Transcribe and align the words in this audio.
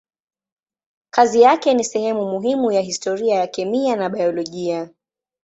Kazi 1.09 1.41
yake 1.41 1.73
ni 1.73 1.83
sehemu 1.83 2.25
muhimu 2.31 2.71
ya 2.71 2.81
historia 2.81 3.35
ya 3.35 3.47
kemia 3.47 3.95
na 3.95 4.09
biolojia. 4.09 4.89